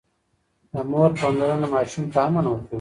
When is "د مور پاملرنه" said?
0.71-1.67